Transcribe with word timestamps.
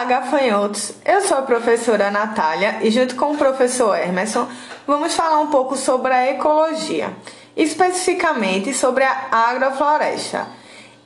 Olá, 0.00 0.08
gafanhotos! 0.08 0.94
Eu 1.04 1.20
sou 1.20 1.36
a 1.36 1.42
professora 1.42 2.10
Natália 2.10 2.78
e, 2.80 2.90
junto 2.90 3.14
com 3.16 3.32
o 3.32 3.36
professor 3.36 3.98
Emerson, 3.98 4.48
vamos 4.86 5.14
falar 5.14 5.40
um 5.40 5.48
pouco 5.48 5.76
sobre 5.76 6.10
a 6.10 6.30
ecologia, 6.30 7.10
especificamente 7.54 8.72
sobre 8.72 9.04
a 9.04 9.28
agrofloresta. 9.30 10.46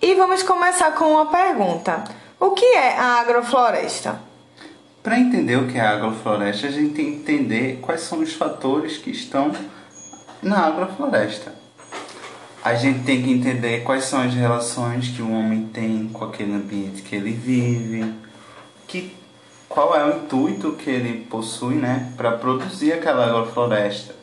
E 0.01 0.15
vamos 0.15 0.45
começar 0.45 0.93
com 0.93 1.07
uma 1.07 1.27
pergunta: 1.27 2.05
O 2.39 2.53
que 2.53 2.65
é 2.65 2.97
a 2.97 3.21
agrofloresta? 3.21 4.21
Para 5.03 5.19
entender 5.19 5.57
o 5.57 5.67
que 5.67 5.77
é 5.77 5.81
a 5.81 5.91
agrofloresta, 5.95 6.69
a 6.69 6.71
gente 6.71 6.95
tem 6.95 7.07
que 7.07 7.33
entender 7.33 7.81
quais 7.83 8.01
são 8.03 8.21
os 8.21 8.33
fatores 8.33 8.97
que 8.97 9.11
estão 9.11 9.51
na 10.41 10.69
agrofloresta. 10.69 11.53
A 12.63 12.75
gente 12.75 13.01
tem 13.01 13.21
que 13.21 13.33
entender 13.33 13.83
quais 13.83 14.05
são 14.05 14.21
as 14.21 14.33
relações 14.33 15.09
que 15.09 15.21
o 15.21 15.33
homem 15.33 15.69
tem 15.73 16.09
com 16.13 16.25
aquele 16.25 16.53
ambiente 16.53 17.03
que 17.03 17.17
ele 17.17 17.33
vive, 17.33 18.23
que 18.95 19.17
qual 19.69 19.97
é 19.97 20.05
o 20.05 20.19
intuito 20.19 20.73
que 20.73 20.89
ele 20.89 21.27
possui, 21.29 21.75
né, 21.75 22.13
para 22.17 22.33
produzir 22.33 22.93
aquela 22.93 23.27
agrofloresta. 23.27 24.15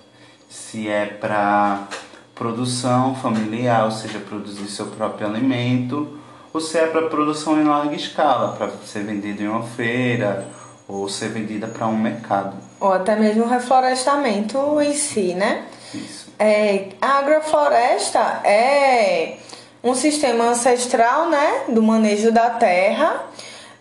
Se 0.50 0.88
é 0.88 1.06
para 1.06 1.88
produção 2.34 3.16
familiar, 3.16 3.84
ou 3.84 3.92
seja, 3.92 4.20
produzir 4.20 4.68
seu 4.68 4.88
próprio 4.88 5.28
alimento, 5.28 6.18
ou 6.54 6.62
se 6.62 6.78
é 6.78 6.88
para 6.88 7.10
produção 7.10 7.60
em 7.60 7.66
larga 7.66 7.96
escala, 7.96 8.54
para 8.54 8.70
ser 8.86 9.04
vendido 9.04 9.44
em 9.44 9.48
uma 9.48 9.64
feira 9.64 10.48
ou 10.88 11.08
ser 11.08 11.30
vendida 11.30 11.68
para 11.68 11.88
um 11.88 11.98
mercado. 11.98 12.56
Ou 12.80 12.94
até 12.94 13.16
mesmo 13.16 13.46
reflorestamento 13.46 14.82
em 14.82 14.94
si, 14.94 15.34
né? 15.34 15.66
Isso. 15.94 16.30
É, 16.40 16.90
a 17.02 17.20
agrofloresta 17.20 18.20
é 18.44 19.38
um 19.84 19.94
sistema 19.94 20.46
ancestral, 20.46 21.30
né, 21.30 21.66
do 21.70 21.82
manejo 21.82 22.32
da 22.32 22.50
terra, 22.52 23.26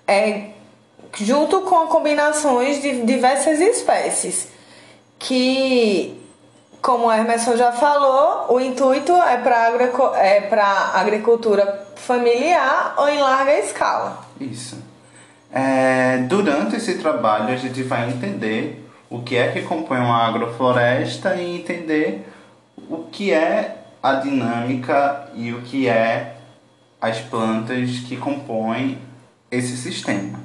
é, 0.06 0.50
junto 1.18 1.62
com 1.62 1.86
combinações 1.86 2.80
de 2.80 3.02
diversas 3.02 3.60
espécies, 3.60 4.48
que, 5.18 6.20
como 6.80 7.06
o 7.06 7.12
Emerson 7.12 7.56
já 7.56 7.72
falou, 7.72 8.54
o 8.54 8.60
intuito 8.60 9.12
é 9.12 9.36
para 9.36 9.70
é 10.18 10.50
agricultura 10.94 11.86
familiar 11.96 12.94
ou 12.96 13.08
em 13.08 13.18
larga 13.18 13.58
escala. 13.58 14.24
Isso. 14.40 14.78
É, 15.52 16.18
durante 16.28 16.76
esse 16.76 16.98
trabalho, 16.98 17.52
a 17.52 17.56
gente 17.56 17.82
vai 17.82 18.08
entender 18.08 18.88
o 19.08 19.20
que 19.20 19.36
é 19.36 19.50
que 19.50 19.62
compõe 19.62 19.98
uma 19.98 20.26
agrofloresta 20.26 21.34
e 21.34 21.56
entender 21.56 22.26
o 22.88 23.04
que 23.10 23.32
é 23.32 23.76
a 24.02 24.14
dinâmica 24.14 25.28
e 25.34 25.52
o 25.52 25.60
que 25.62 25.88
é 25.88 26.36
as 27.00 27.18
plantas 27.20 27.98
que 28.00 28.16
compõem 28.16 28.98
esse 29.50 29.76
sistema. 29.76 30.38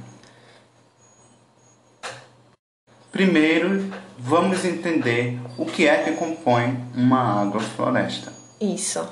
Primeiro, 3.15 3.93
vamos 4.19 4.65
entender 4.65 5.39
o 5.57 5.65
que 5.65 5.87
é 5.87 6.03
que 6.03 6.11
compõe 6.11 6.77
uma 6.93 7.43
agrofloresta. 7.43 8.33
Isso. 8.59 9.07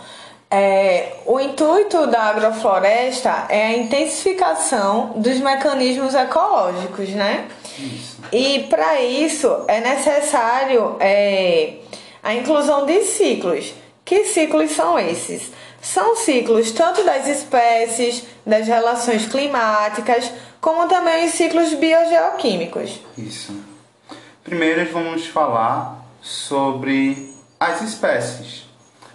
É, 0.51 1.19
o 1.25 1.39
intuito 1.39 2.05
da 2.07 2.23
agrofloresta 2.23 3.45
é 3.47 3.67
a 3.67 3.77
intensificação 3.77 5.13
dos 5.15 5.37
mecanismos 5.37 6.13
ecológicos, 6.13 7.11
né? 7.11 7.47
Isso. 7.79 8.17
E 8.29 8.65
para 8.69 9.01
isso 9.01 9.63
é 9.69 9.79
necessário 9.79 10.97
é, 10.99 11.75
a 12.21 12.33
inclusão 12.33 12.85
de 12.85 13.03
ciclos. 13.03 13.73
Que 14.03 14.25
ciclos 14.25 14.71
são 14.71 14.99
esses? 14.99 15.49
São 15.81 16.17
ciclos 16.17 16.73
tanto 16.73 17.05
das 17.05 17.25
espécies, 17.25 18.25
das 18.45 18.67
relações 18.67 19.27
climáticas, 19.27 20.29
como 20.59 20.89
também 20.89 21.25
os 21.25 21.31
ciclos 21.31 21.73
biogeoquímicos. 21.73 22.99
Isso. 23.17 23.71
Primeiro 24.43 24.91
vamos 24.91 25.25
falar 25.25 26.05
sobre 26.21 27.33
as 27.57 27.81
espécies, 27.81 28.65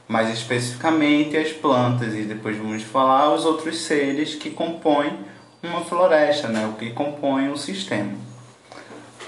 mais 0.09 0.33
especificamente 0.33 1.37
as 1.37 1.53
plantas, 1.53 2.15
e 2.15 2.23
depois 2.23 2.57
vamos 2.57 2.83
falar 2.83 3.35
os 3.35 3.45
outros 3.45 3.77
seres 3.83 4.35
que 4.35 4.49
compõem 4.49 5.19
uma 5.63 5.83
floresta, 5.83 6.49
né? 6.49 6.67
o 6.67 6.79
que 6.79 6.93
compõe 6.93 7.51
o 7.51 7.59
sistema. 7.59 8.13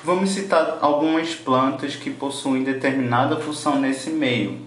Vamos 0.02 0.30
citar 0.30 0.78
algumas 0.80 1.34
plantas 1.34 1.96
que 1.96 2.08
possuem 2.08 2.64
determinada 2.64 3.36
função 3.36 3.78
nesse 3.78 4.08
meio, 4.08 4.58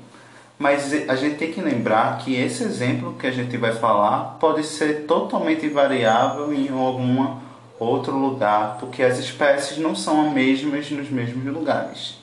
mas 0.60 0.94
a 1.10 1.16
gente 1.16 1.38
tem 1.38 1.52
que 1.52 1.62
lembrar 1.62 2.20
que 2.20 2.36
esse 2.36 2.62
exemplo 2.62 3.16
que 3.18 3.26
a 3.26 3.32
gente 3.32 3.58
vai 3.58 3.74
falar 3.74 4.38
pode 4.40 4.64
ser 4.64 5.08
totalmente 5.08 5.68
variável 5.68 6.54
em 6.54 6.70
alguma 6.70 7.42
outro 7.80 8.18
lugar, 8.18 8.78
porque 8.80 9.04
as 9.04 9.18
espécies 9.20 9.78
não 9.78 9.96
são 9.96 10.28
as 10.28 10.34
mesmas 10.34 10.90
nos 10.92 11.10
mesmos 11.10 11.46
lugares. 11.46 12.18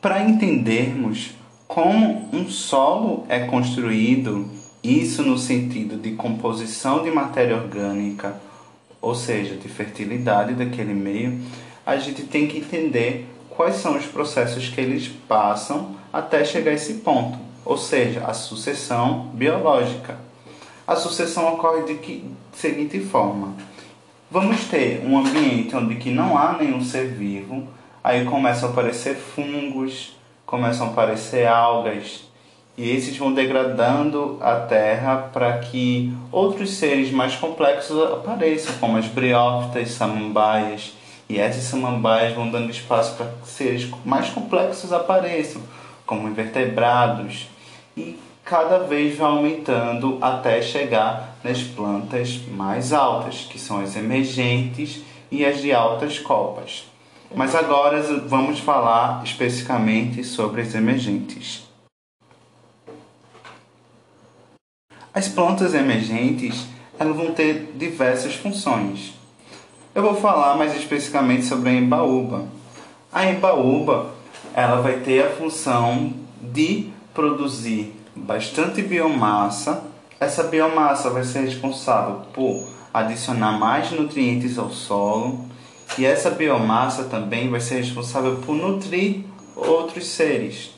Para 0.00 0.22
entendermos 0.22 1.32
como 1.68 2.28
um 2.32 2.48
solo 2.48 3.24
é 3.28 3.40
construído, 3.40 4.48
isso 4.82 5.22
no 5.22 5.38
sentido 5.38 5.96
de 5.96 6.12
composição 6.12 7.02
de 7.02 7.10
matéria 7.10 7.56
orgânica, 7.56 8.40
ou 9.00 9.14
seja, 9.14 9.54
de 9.56 9.68
fertilidade 9.68 10.54
daquele 10.54 10.94
meio, 10.94 11.40
a 11.84 11.96
gente 11.96 12.22
tem 12.22 12.46
que 12.46 12.58
entender 12.58 13.26
quais 13.48 13.76
são 13.76 13.96
os 13.96 14.06
processos 14.06 14.68
que 14.68 14.80
eles 14.80 15.08
passam 15.28 15.96
até 16.12 16.44
chegar 16.44 16.70
a 16.70 16.74
esse 16.74 16.94
ponto, 16.94 17.38
ou 17.64 17.76
seja, 17.76 18.24
a 18.24 18.32
sucessão 18.32 19.30
biológica. 19.34 20.18
A 20.86 20.96
sucessão 20.96 21.54
ocorre 21.54 21.84
de 21.84 21.94
que 21.96 22.24
seguinte 22.52 22.98
forma: 23.00 23.54
Vamos 24.32 24.66
ter 24.66 25.04
um 25.04 25.18
ambiente 25.18 25.74
onde 25.74 25.96
que 25.96 26.08
não 26.08 26.38
há 26.38 26.52
nenhum 26.52 26.80
ser 26.84 27.08
vivo, 27.08 27.66
aí 28.02 28.24
começam 28.24 28.68
a 28.68 28.72
aparecer 28.72 29.16
fungos, 29.16 30.16
começam 30.46 30.86
a 30.86 30.90
aparecer 30.90 31.48
algas, 31.48 32.22
e 32.78 32.88
esses 32.88 33.16
vão 33.16 33.34
degradando 33.34 34.38
a 34.40 34.54
terra 34.54 35.30
para 35.32 35.58
que 35.58 36.16
outros 36.30 36.74
seres 36.74 37.10
mais 37.10 37.34
complexos 37.34 38.00
apareçam, 38.00 38.72
como 38.78 38.98
as 38.98 39.06
briófitas, 39.06 39.90
samambaias, 39.90 40.92
e 41.28 41.36
essas 41.36 41.64
samambaias 41.64 42.32
vão 42.32 42.48
dando 42.48 42.70
espaço 42.70 43.16
para 43.16 43.32
seres 43.44 43.90
mais 44.04 44.30
complexos 44.30 44.92
apareçam, 44.92 45.60
como 46.06 46.28
invertebrados, 46.28 47.48
e 47.96 48.16
cada 48.44 48.78
vez 48.78 49.18
vai 49.18 49.28
aumentando 49.28 50.18
até 50.20 50.62
chegar 50.62 51.29
nas 51.42 51.62
plantas 51.62 52.40
mais 52.50 52.92
altas, 52.92 53.46
que 53.50 53.58
são 53.58 53.80
as 53.80 53.96
emergentes 53.96 55.02
e 55.30 55.44
as 55.44 55.60
de 55.60 55.72
altas 55.72 56.18
copas. 56.18 56.84
Mas 57.34 57.54
agora 57.54 58.02
vamos 58.26 58.58
falar 58.58 59.22
especificamente 59.24 60.24
sobre 60.24 60.62
as 60.62 60.74
emergentes. 60.74 61.68
As 65.12 65.28
plantas 65.28 65.74
emergentes 65.74 66.66
elas 66.98 67.16
vão 67.16 67.32
ter 67.32 67.72
diversas 67.76 68.34
funções. 68.34 69.14
Eu 69.94 70.02
vou 70.02 70.14
falar 70.14 70.56
mais 70.56 70.76
especificamente 70.76 71.44
sobre 71.44 71.70
a 71.70 71.72
embaúba. 71.72 72.46
A 73.12 73.26
embaúba 73.26 74.10
ela 74.54 74.80
vai 74.80 75.00
ter 75.00 75.24
a 75.24 75.30
função 75.30 76.12
de 76.40 76.90
produzir 77.14 77.94
bastante 78.14 78.82
biomassa. 78.82 79.82
Essa 80.20 80.42
biomassa 80.42 81.08
vai 81.08 81.24
ser 81.24 81.40
responsável 81.40 82.20
por 82.34 82.68
adicionar 82.92 83.52
mais 83.52 83.90
nutrientes 83.90 84.58
ao 84.58 84.68
solo 84.68 85.46
e 85.96 86.04
essa 86.04 86.28
biomassa 86.28 87.04
também 87.04 87.48
vai 87.48 87.58
ser 87.58 87.76
responsável 87.76 88.36
por 88.44 88.54
nutrir 88.54 89.24
outros 89.56 90.04
seres. 90.06 90.72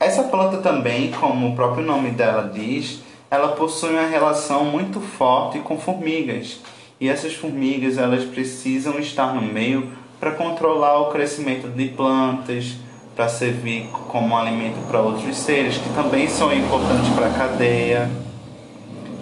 Essa 0.00 0.24
planta 0.24 0.56
também, 0.56 1.12
como 1.12 1.50
o 1.50 1.54
próprio 1.54 1.86
nome 1.86 2.10
dela 2.10 2.50
diz, 2.52 3.02
ela 3.30 3.52
possui 3.52 3.90
uma 3.90 4.08
relação 4.08 4.64
muito 4.64 5.00
forte 5.00 5.60
com 5.60 5.78
formigas. 5.78 6.58
E 7.00 7.08
essas 7.08 7.34
formigas 7.34 7.98
elas 7.98 8.24
precisam 8.24 8.98
estar 8.98 9.32
no 9.32 9.42
meio 9.42 9.92
para 10.18 10.32
controlar 10.32 10.98
o 11.02 11.12
crescimento 11.12 11.68
de 11.68 11.86
plantas, 11.86 12.74
para 13.14 13.28
servir 13.28 13.88
como 14.08 14.36
alimento 14.36 14.78
para 14.88 15.00
outros 15.00 15.36
seres 15.36 15.78
que 15.78 15.88
também 15.94 16.28
são 16.28 16.52
importantes 16.52 17.08
para 17.14 17.26
a 17.26 17.32
cadeia 17.32 18.10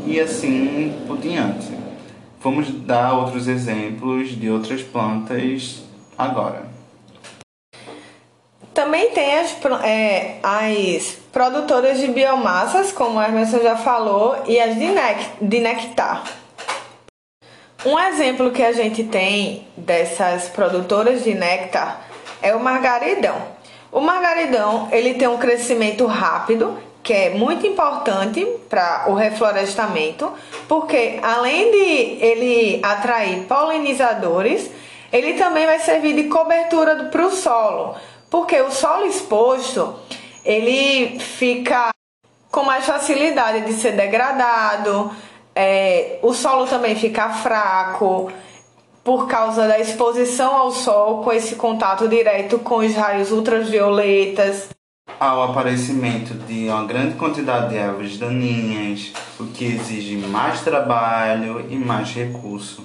e 0.07 0.19
assim 0.19 1.05
por 1.07 1.19
diante. 1.19 1.69
Vamos 2.41 2.71
dar 2.71 3.15
outros 3.15 3.47
exemplos 3.47 4.31
de 4.31 4.51
outras 4.51 4.83
plantas 4.83 5.83
agora. 6.19 6.73
Também 8.75 9.11
tem 9.11 9.39
as, 9.39 9.55
é, 9.85 10.39
as 10.43 11.19
produtoras 11.31 11.99
de 11.99 12.09
biomassas, 12.09 12.91
como 12.91 13.19
a 13.19 13.29
Emerson 13.29 13.59
já 13.59 13.77
falou, 13.77 14.37
e 14.47 14.59
as 14.59 14.75
de, 14.77 14.87
nec 14.87 15.25
de 15.41 15.61
nectar. 15.61 16.25
Um 17.85 17.99
exemplo 17.99 18.51
que 18.51 18.63
a 18.63 18.73
gente 18.73 19.05
tem 19.05 19.67
dessas 19.77 20.49
produtoras 20.49 21.23
de 21.23 21.35
néctar 21.35 22.07
é 22.41 22.55
o 22.55 22.61
margaridão. 22.61 23.37
O 23.93 24.01
margaridão 24.01 24.89
ele 24.91 25.13
tem 25.13 25.29
um 25.29 25.37
crescimento 25.37 26.07
rápido 26.07 26.79
que 27.03 27.13
é 27.13 27.31
muito 27.31 27.67
importante 27.67 28.43
para 28.71 29.05
o 29.09 29.15
reflorestamento, 29.15 30.33
porque 30.67 31.19
além 31.23 31.71
de 31.71 32.25
ele 32.25 32.81
atrair 32.83 33.45
polinizadores, 33.47 34.71
ele 35.13 35.35
também 35.35 35.67
vai 35.67 35.79
servir 35.81 36.15
de 36.15 36.25
cobertura 36.25 37.11
para 37.11 37.27
o 37.27 37.31
solo, 37.31 37.97
porque 38.31 38.59
o 38.63 38.71
solo 38.71 39.05
exposto 39.05 39.97
ele 40.45 41.19
fica 41.19 41.91
com 42.51 42.63
mais 42.63 42.87
facilidade 42.87 43.67
de 43.67 43.75
ser 43.75 43.93
degradado, 43.93 45.11
é, 45.55 46.19
o 46.23 46.33
solo 46.33 46.67
também 46.67 46.95
fica 46.95 47.29
fraco 47.31 48.33
por 49.05 49.27
causa 49.27 49.67
da 49.67 49.79
exposição 49.79 50.55
ao 50.55 50.71
sol 50.71 51.23
com 51.23 51.33
esse 51.33 51.57
contato 51.57 52.09
direto 52.09 52.59
com 52.59 52.77
os 52.77 52.95
raios 52.95 53.33
ultravioletas 53.33 54.69
ao 55.19 55.43
aparecimento 55.45 56.35
de 56.35 56.69
uma 56.69 56.85
grande 56.85 57.15
quantidade 57.15 57.71
de 57.71 57.77
ervas 57.77 58.19
daninhas, 58.19 59.13
o 59.39 59.47
que 59.47 59.65
exige 59.65 60.17
mais 60.17 60.63
trabalho 60.63 61.67
e 61.71 61.77
mais 61.77 62.13
recurso. 62.13 62.85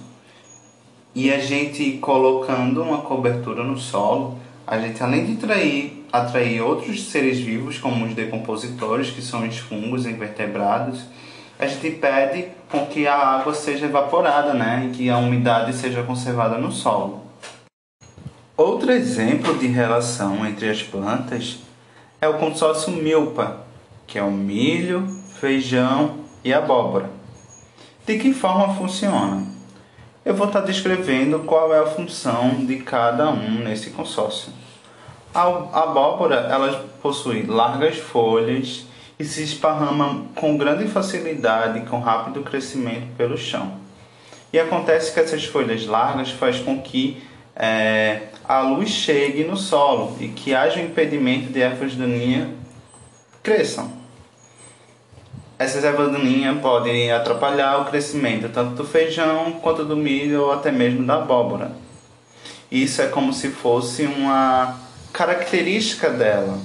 E 1.16 1.32
a 1.32 1.40
gente 1.40 1.94
colocando 1.94 2.82
uma 2.84 3.00
cobertura 3.00 3.64
no 3.64 3.78
solo, 3.78 4.38
a 4.68 4.78
gente 4.78 5.02
além 5.02 5.26
de 5.26 5.34
atrair, 5.34 6.06
atrair 6.12 6.62
outros 6.62 7.06
seres 7.06 7.40
vivos, 7.40 7.80
como 7.80 8.06
os 8.06 8.14
decompositores, 8.14 9.10
que 9.10 9.22
são 9.22 9.48
os 9.48 9.58
fungos 9.58 10.06
invertebrados, 10.06 11.06
a 11.60 11.66
gente 11.66 11.92
pede 11.92 12.50
com 12.70 12.86
que 12.86 13.08
a 13.08 13.16
água 13.16 13.54
seja 13.54 13.86
evaporada, 13.86 14.54
né? 14.54 14.88
E 14.88 14.96
que 14.96 15.10
a 15.10 15.18
umidade 15.18 15.74
seja 15.74 16.04
conservada 16.04 16.58
no 16.58 16.72
solo. 16.72 17.22
Outro 18.56 18.92
exemplo 18.92 19.58
de 19.58 19.68
relação 19.68 20.46
entre 20.46 20.70
as 20.70 20.82
plantas 20.82 21.60
é 22.20 22.28
o 22.28 22.40
consórcio 22.40 22.92
milpa, 22.92 23.58
que 24.08 24.18
é 24.18 24.24
o 24.24 24.32
milho, 24.32 25.08
feijão 25.40 26.18
e 26.44 26.54
abóbora. 26.54 27.10
De 28.06 28.18
que 28.18 28.34
forma 28.34 28.74
funciona? 28.74 29.46
Eu 30.26 30.34
vou 30.34 30.48
estar 30.48 30.62
descrevendo 30.62 31.40
qual 31.40 31.74
é 31.74 31.80
a 31.80 31.86
função 31.86 32.66
de 32.66 32.78
cada 32.78 33.30
um 33.30 33.64
nesse 33.64 33.92
consórcio. 33.92 34.52
A 35.34 35.44
abóbora 35.84 36.48
ela 36.50 36.84
possui 37.02 37.44
largas 37.44 37.98
folhas 37.98 38.87
e 39.20 39.26
se 39.26 39.44
esparrama 39.44 40.26
com 40.36 40.58
grande 40.58 40.88
facilidade 40.88 41.80
e 41.80 41.86
com 41.86 42.00
rápido 42.00 42.44
crescimento 42.44 43.08
pelo 43.18 43.38
chão. 43.38 43.74
E 44.54 44.60
acontece 44.60 45.14
que 45.14 45.20
essas 45.20 45.46
folhas 45.46 45.86
largas 45.86 46.32
faz 46.32 46.60
com 46.60 46.82
que 46.82 47.22
é, 47.56 48.28
a 48.48 48.62
luz 48.62 48.90
chegue 48.90 49.44
no 49.44 49.58
solo 49.58 50.16
e 50.20 50.28
que 50.28 50.54
haja 50.54 50.80
um 50.80 50.86
impedimento 50.86 51.52
de 51.52 51.62
ervas 51.62 51.96
daninhas 51.96 52.50
cresçam. 53.42 53.92
Essas 55.60 55.84
ervas 55.84 56.12
daninhas 56.12 56.62
podem 56.62 57.12
atrapalhar 57.12 57.82
o 57.82 57.86
crescimento 57.86 58.48
tanto 58.50 58.76
do 58.76 58.86
feijão 58.86 59.54
quanto 59.54 59.84
do 59.84 59.98
milho 59.98 60.44
ou 60.44 60.52
até 60.52 60.72
mesmo 60.72 61.06
da 61.06 61.16
abóbora. 61.16 61.72
Isso 62.72 63.02
é 63.02 63.08
como 63.08 63.34
se 63.34 63.50
fosse 63.50 64.04
uma 64.04 64.78
característica 65.12 66.10
dela. 66.10 66.60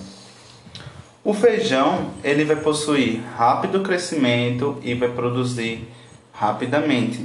O 1.25 1.33
feijão 1.33 2.11
ele 2.25 2.45
vai 2.45 2.57
possuir 2.57 3.21
rápido 3.37 3.81
crescimento 3.81 4.79
e 4.83 4.93
vai 4.95 5.09
produzir 5.09 5.87
rapidamente 6.33 7.25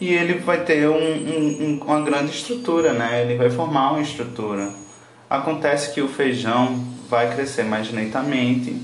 e 0.00 0.12
ele 0.12 0.34
vai 0.34 0.64
ter 0.64 0.88
um, 0.88 0.96
um, 0.96 1.80
uma 1.84 2.00
grande 2.00 2.32
estrutura, 2.32 2.92
né? 2.92 3.22
Ele 3.22 3.36
vai 3.36 3.50
formar 3.50 3.92
uma 3.92 4.00
estrutura. 4.00 4.70
Acontece 5.28 5.92
que 5.92 6.00
o 6.00 6.08
feijão 6.08 6.84
vai 7.08 7.32
crescer 7.34 7.64
mais 7.64 7.92
lentamente 7.92 8.76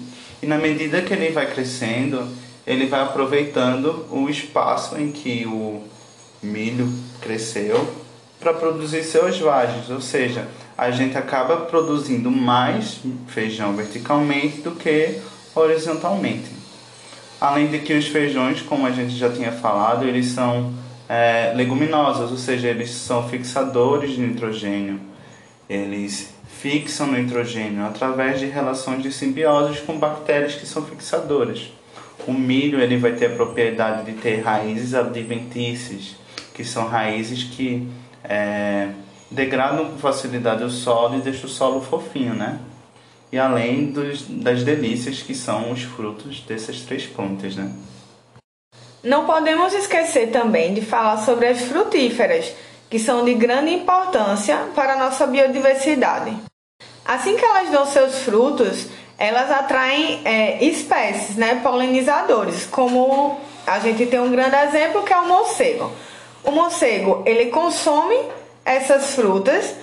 e 0.42 0.46
na 0.46 0.58
medida 0.58 1.02
que 1.02 1.12
ele 1.12 1.30
vai 1.30 1.50
crescendo, 1.52 2.28
ele 2.66 2.86
vai 2.86 3.00
aproveitando 3.00 4.06
o 4.10 4.28
espaço 4.28 4.96
em 4.96 5.10
que 5.10 5.46
o 5.46 5.82
milho 6.42 6.88
cresceu 7.20 7.92
para 8.38 8.52
produzir 8.52 9.02
seus 9.02 9.38
vagens, 9.40 9.88
ou 9.88 10.00
seja, 10.00 10.46
a 10.76 10.90
gente 10.90 11.16
acaba 11.16 11.56
produzindo 11.56 12.30
mais 12.30 13.00
feijão 13.28 13.74
verticalmente 13.74 14.60
do 14.60 14.72
que 14.72 15.20
horizontalmente. 15.54 16.50
Além 17.40 17.68
de 17.68 17.78
que 17.78 17.92
os 17.94 18.06
feijões, 18.08 18.62
como 18.62 18.86
a 18.86 18.90
gente 18.90 19.16
já 19.16 19.30
tinha 19.30 19.52
falado, 19.52 20.04
eles 20.04 20.26
são 20.26 20.72
é, 21.08 21.54
ou 21.56 22.36
seja, 22.36 22.68
eles 22.68 22.90
são 22.90 23.28
fixadores 23.28 24.12
de 24.12 24.20
nitrogênio. 24.20 24.98
Eles 25.68 26.34
fixam 26.48 27.12
nitrogênio 27.12 27.84
através 27.84 28.40
de 28.40 28.46
relações 28.46 29.02
de 29.02 29.12
simbiose 29.12 29.80
com 29.82 29.98
bactérias 29.98 30.54
que 30.54 30.66
são 30.66 30.84
fixadoras. 30.84 31.72
O 32.26 32.32
milho 32.32 32.80
ele 32.80 32.96
vai 32.96 33.12
ter 33.12 33.26
a 33.26 33.34
propriedade 33.34 34.10
de 34.10 34.18
ter 34.18 34.40
raízes 34.40 34.94
adventícias, 34.94 36.16
que 36.54 36.64
são 36.64 36.86
raízes 36.88 37.44
que 37.44 37.86
é, 38.22 38.88
degradam 39.34 39.90
com 39.90 39.98
facilidade 39.98 40.64
o 40.64 40.70
solo 40.70 41.16
e 41.16 41.20
deixam 41.20 41.46
o 41.46 41.52
solo 41.52 41.80
fofinho, 41.80 42.34
né? 42.34 42.58
E 43.32 43.38
além 43.38 43.86
dos, 43.86 44.22
das 44.22 44.62
delícias 44.62 45.20
que 45.20 45.34
são 45.34 45.72
os 45.72 45.82
frutos 45.82 46.40
dessas 46.40 46.80
três 46.80 47.04
plantas, 47.04 47.56
né? 47.56 47.72
Não 49.02 49.26
podemos 49.26 49.74
esquecer 49.74 50.30
também 50.30 50.72
de 50.72 50.80
falar 50.80 51.18
sobre 51.18 51.46
as 51.46 51.62
frutíferas, 51.62 52.54
que 52.88 52.98
são 52.98 53.24
de 53.24 53.34
grande 53.34 53.74
importância 53.74 54.56
para 54.74 54.94
a 54.94 54.96
nossa 54.96 55.26
biodiversidade. 55.26 56.34
Assim 57.04 57.36
que 57.36 57.44
elas 57.44 57.70
dão 57.70 57.84
seus 57.84 58.20
frutos, 58.20 58.86
elas 59.18 59.50
atraem 59.50 60.22
é, 60.24 60.64
espécies, 60.64 61.36
né, 61.36 61.60
polinizadores, 61.62 62.64
como 62.66 63.38
a 63.66 63.78
gente 63.78 64.06
tem 64.06 64.20
um 64.20 64.30
grande 64.30 64.56
exemplo 64.56 65.02
que 65.02 65.12
é 65.12 65.18
o 65.18 65.28
morcego. 65.28 65.92
O 66.42 66.50
morcego 66.50 67.22
ele 67.26 67.46
consome 67.46 68.16
essas 68.64 69.14
frutas 69.14 69.74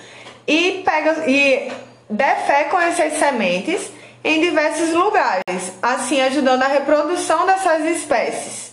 e 0.46 0.82
pega 0.84 1.28
e 1.28 1.70
defecam 2.08 2.80
essas 2.80 3.14
sementes 3.14 3.90
em 4.24 4.40
diversos 4.40 4.92
lugares, 4.92 5.72
assim 5.82 6.20
ajudando 6.20 6.62
a 6.62 6.68
reprodução 6.68 7.46
dessas 7.46 7.84
espécies. 7.84 8.72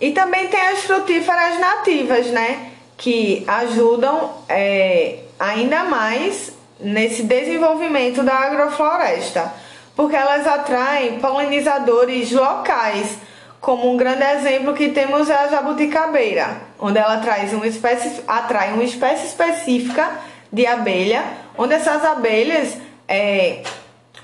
E 0.00 0.12
também 0.12 0.48
tem 0.48 0.60
as 0.60 0.80
frutíferas 0.80 1.58
nativas, 1.58 2.26
né? 2.28 2.72
Que 2.96 3.44
ajudam 3.46 4.32
é, 4.48 5.20
ainda 5.38 5.84
mais 5.84 6.52
nesse 6.80 7.22
desenvolvimento 7.22 8.22
da 8.22 8.34
agrofloresta, 8.34 9.52
porque 9.94 10.16
elas 10.16 10.46
atraem 10.46 11.20
polinizadores 11.20 12.32
locais, 12.32 13.16
como 13.62 13.92
um 13.92 13.96
grande 13.96 14.24
exemplo 14.24 14.74
que 14.74 14.88
temos 14.88 15.30
é 15.30 15.36
a 15.36 15.46
jabuticabeira, 15.46 16.62
onde 16.80 16.98
ela 16.98 17.18
traz 17.18 17.52
uma 17.52 17.66
espécie, 17.66 18.20
atrai 18.26 18.72
uma 18.72 18.82
espécie 18.82 19.28
específica 19.28 20.18
de 20.52 20.66
abelha, 20.66 21.22
onde 21.56 21.72
essas 21.72 22.04
abelhas 22.04 22.76
é, 23.06 23.62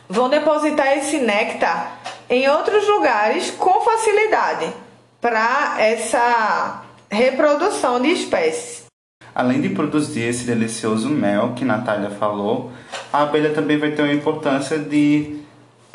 vão 0.08 0.28
depositar 0.28 0.98
esse 0.98 1.18
néctar 1.18 2.00
em 2.28 2.48
outros 2.48 2.86
lugares 2.88 3.52
com 3.52 3.80
facilidade 3.80 4.72
para 5.20 5.76
essa 5.78 6.82
reprodução 7.08 8.02
de 8.02 8.08
espécies. 8.08 8.86
Além 9.32 9.60
de 9.60 9.68
produzir 9.68 10.22
esse 10.22 10.44
delicioso 10.44 11.08
mel 11.08 11.52
que 11.54 11.64
Natália 11.64 12.10
falou, 12.10 12.72
a 13.12 13.22
abelha 13.22 13.54
também 13.54 13.78
vai 13.78 13.92
ter 13.92 14.02
uma 14.02 14.12
importância 14.12 14.80
de 14.80 15.38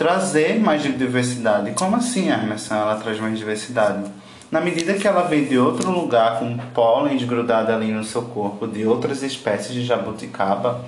trazer 0.04 0.60
mais 0.60 0.84
diversidade. 0.84 1.72
Como 1.72 1.96
assim, 1.96 2.30
Emerson, 2.30 2.76
ela 2.76 2.96
traz 2.98 3.18
mais 3.22 3.38
diversidade? 3.40 4.04
Na 4.52 4.60
medida 4.60 4.96
que 4.96 5.08
ela 5.08 5.22
vem 5.22 5.46
de 5.46 5.58
outro 5.58 5.90
lugar 5.92 6.40
com 6.40 6.58
pólen 6.74 7.18
grudado 7.26 7.72
ali 7.72 7.90
no 7.90 8.04
seu 8.04 8.24
corpo 8.24 8.68
de 8.68 8.86
outras 8.86 9.24
espécies 9.24 9.74
de 9.74 9.86
jabuticaba, 9.86 10.84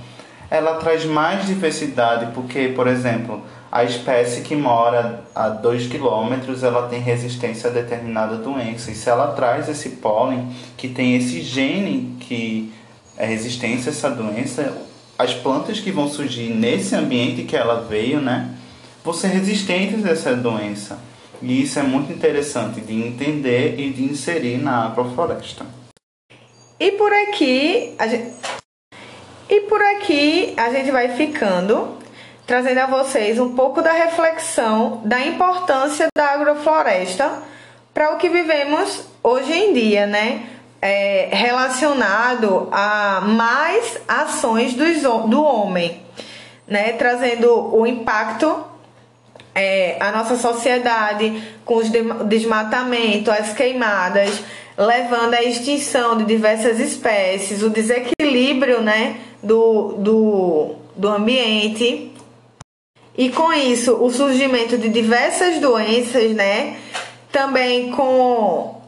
ela 0.51 0.75
traz 0.75 1.05
mais 1.05 1.47
diversidade 1.47 2.33
porque, 2.33 2.73
por 2.75 2.87
exemplo, 2.87 3.41
a 3.71 3.85
espécie 3.85 4.41
que 4.41 4.53
mora 4.53 5.23
a 5.33 5.47
2 5.47 5.87
km 5.87 6.33
ela 6.61 6.89
tem 6.89 6.99
resistência 6.99 7.69
a 7.69 7.73
determinada 7.73 8.35
doença. 8.35 8.91
E 8.91 8.95
se 8.95 9.09
ela 9.09 9.27
traz 9.27 9.69
esse 9.69 9.91
pólen 9.91 10.49
que 10.75 10.89
tem 10.89 11.15
esse 11.15 11.39
gene 11.39 12.17
que 12.19 12.69
é 13.15 13.25
resistência 13.25 13.91
a 13.91 13.93
essa 13.93 14.09
doença, 14.09 14.73
as 15.17 15.33
plantas 15.33 15.79
que 15.79 15.89
vão 15.89 16.09
surgir 16.09 16.49
nesse 16.49 16.93
ambiente 16.93 17.43
que 17.43 17.55
ela 17.55 17.79
veio, 17.79 18.19
né, 18.19 18.55
vão 19.05 19.13
ser 19.13 19.27
resistentes 19.27 20.03
a 20.03 20.09
essa 20.09 20.35
doença. 20.35 20.99
E 21.41 21.61
isso 21.61 21.77
é 21.77 21.83
muito 21.83 22.11
interessante 22.11 22.81
de 22.81 22.93
entender 22.93 23.79
e 23.79 23.91
de 23.91 24.03
inserir 24.03 24.57
na 24.57 24.87
agrofloresta. 24.87 25.65
E 26.79 26.91
por 26.93 27.13
aqui, 27.13 27.93
a 27.99 28.07
gente... 28.07 28.33
e 29.47 29.61
por 29.61 29.81
aqui 29.81 30.53
a 30.57 30.71
gente 30.71 30.89
vai 30.91 31.15
ficando 31.15 31.99
trazendo 32.47 32.79
a 32.79 32.85
vocês 32.85 33.39
um 33.39 33.55
pouco 33.55 33.81
da 33.81 33.91
reflexão 33.91 35.01
da 35.03 35.19
importância 35.25 36.07
da 36.15 36.33
agrofloresta 36.33 37.41
para 37.93 38.13
o 38.13 38.17
que 38.17 38.29
vivemos 38.29 39.05
hoje 39.23 39.53
em 39.53 39.73
dia, 39.73 40.05
né? 40.05 40.49
É, 40.81 41.29
relacionado 41.31 42.67
a 42.71 43.21
mais 43.21 43.99
ações 44.07 44.73
do, 44.75 45.27
do 45.27 45.43
homem, 45.43 46.03
né? 46.67 46.91
Trazendo 46.93 47.75
o 47.75 47.87
impacto 47.87 48.74
é, 49.55 49.95
a 50.01 50.11
nossa 50.11 50.35
sociedade 50.35 51.41
com 51.63 51.77
os 51.77 51.89
desmatamento, 52.27 53.31
as 53.31 53.53
queimadas, 53.53 54.43
levando 54.77 55.33
à 55.33 55.41
extinção 55.41 56.17
de 56.17 56.25
diversas 56.25 56.79
espécies, 56.79 57.63
o 57.63 57.69
desequilíbrio 57.69 58.81
né, 58.81 59.17
do, 59.41 59.93
do, 59.93 60.75
do 60.95 61.07
ambiente. 61.07 62.11
E 63.17 63.29
com 63.29 63.53
isso, 63.53 63.95
o 63.95 64.11
surgimento 64.11 64.77
de 64.77 64.89
diversas 64.89 65.61
doenças, 65.61 66.31
né? 66.33 66.75
Também 67.31 67.89
com. 67.91 68.81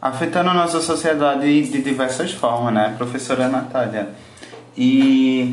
Afetando 0.00 0.50
a 0.50 0.54
nossa 0.54 0.80
sociedade 0.80 1.62
de 1.62 1.82
diversas 1.82 2.30
formas, 2.30 2.72
né, 2.72 2.94
professora 2.96 3.48
Natália? 3.48 4.10
E 4.76 5.52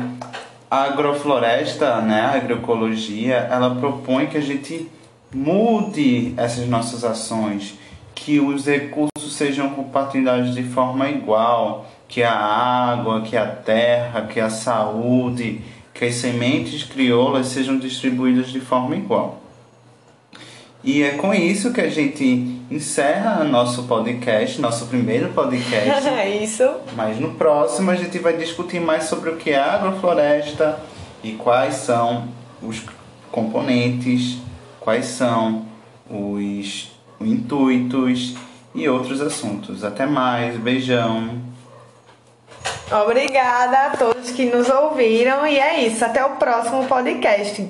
a 0.72 0.84
agrofloresta, 0.84 2.00
né, 2.00 2.22
a 2.22 2.36
agroecologia, 2.36 3.46
ela 3.50 3.74
propõe 3.74 4.26
que 4.26 4.38
a 4.38 4.40
gente 4.40 4.88
mude 5.30 6.32
essas 6.34 6.66
nossas 6.66 7.04
ações, 7.04 7.74
que 8.14 8.40
os 8.40 8.64
recursos 8.64 9.36
sejam 9.36 9.68
compartilhados 9.68 10.54
de 10.54 10.62
forma 10.62 11.10
igual, 11.10 11.86
que 12.08 12.22
a 12.22 12.32
água, 12.32 13.20
que 13.20 13.36
a 13.36 13.44
terra, 13.48 14.22
que 14.22 14.40
a 14.40 14.48
saúde, 14.48 15.60
que 15.92 16.06
as 16.06 16.14
sementes 16.14 16.84
crioulas 16.84 17.48
sejam 17.48 17.76
distribuídas 17.78 18.48
de 18.48 18.60
forma 18.60 18.96
igual. 18.96 19.42
E 20.82 21.02
é 21.02 21.10
com 21.10 21.34
isso 21.34 21.74
que 21.74 21.82
a 21.82 21.90
gente 21.90 22.61
encerra 22.74 23.44
nosso 23.44 23.84
podcast, 23.84 24.60
nosso 24.60 24.86
primeiro 24.86 25.28
podcast. 25.30 26.08
É 26.12 26.28
isso. 26.42 26.68
Mas 26.94 27.18
no 27.18 27.34
próximo 27.34 27.90
a 27.90 27.94
gente 27.94 28.18
vai 28.18 28.36
discutir 28.36 28.80
mais 28.80 29.04
sobre 29.04 29.30
o 29.30 29.36
que 29.36 29.50
é 29.50 29.58
agrofloresta 29.58 30.78
e 31.22 31.32
quais 31.32 31.74
são 31.74 32.28
os 32.62 32.82
componentes, 33.30 34.38
quais 34.80 35.06
são 35.06 35.66
os 36.08 36.90
intuitos 37.20 38.34
e 38.74 38.88
outros 38.88 39.20
assuntos. 39.20 39.84
Até 39.84 40.06
mais, 40.06 40.56
beijão. 40.56 41.40
Obrigada 43.04 43.86
a 43.86 43.96
todos 43.96 44.30
que 44.30 44.46
nos 44.46 44.68
ouviram 44.68 45.46
e 45.46 45.58
é 45.58 45.86
isso. 45.86 46.04
Até 46.04 46.24
o 46.24 46.36
próximo 46.36 46.84
podcast. 46.86 47.68